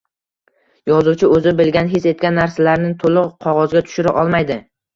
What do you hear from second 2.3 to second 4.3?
narsalarni to‘liq qog‘ozga tushira